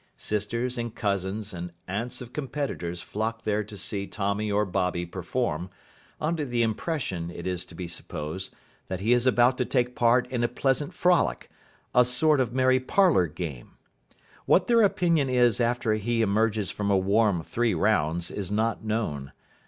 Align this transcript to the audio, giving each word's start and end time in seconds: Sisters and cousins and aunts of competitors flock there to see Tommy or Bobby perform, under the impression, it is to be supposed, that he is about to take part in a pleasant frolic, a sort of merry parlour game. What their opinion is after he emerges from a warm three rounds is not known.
Sisters 0.17 0.79
and 0.79 0.95
cousins 0.95 1.53
and 1.53 1.71
aunts 1.87 2.21
of 2.21 2.33
competitors 2.33 3.03
flock 3.03 3.43
there 3.43 3.63
to 3.63 3.77
see 3.77 4.07
Tommy 4.07 4.51
or 4.51 4.65
Bobby 4.65 5.05
perform, 5.05 5.69
under 6.19 6.43
the 6.43 6.63
impression, 6.63 7.29
it 7.29 7.45
is 7.45 7.63
to 7.65 7.75
be 7.75 7.87
supposed, 7.87 8.51
that 8.87 8.99
he 8.99 9.13
is 9.13 9.27
about 9.27 9.59
to 9.59 9.63
take 9.63 9.93
part 9.95 10.25
in 10.31 10.43
a 10.43 10.47
pleasant 10.47 10.95
frolic, 10.95 11.51
a 11.93 12.03
sort 12.03 12.41
of 12.41 12.51
merry 12.51 12.79
parlour 12.79 13.27
game. 13.27 13.77
What 14.47 14.65
their 14.65 14.81
opinion 14.81 15.29
is 15.29 15.61
after 15.61 15.93
he 15.93 16.23
emerges 16.23 16.71
from 16.71 16.89
a 16.89 16.97
warm 16.97 17.43
three 17.43 17.75
rounds 17.75 18.31
is 18.31 18.51
not 18.51 18.83
known. 18.83 19.33